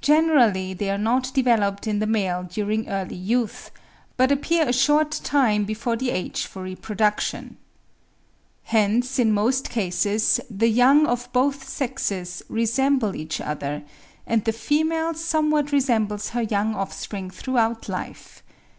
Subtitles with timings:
[0.00, 3.70] Generally they are not developed in the male during early youth,
[4.16, 7.58] but appear a short time before the age for reproduction.
[8.62, 13.82] Hence in most cases the young of both sexes resemble each other;
[14.26, 18.42] and the female somewhat resembles her young offspring throughout life.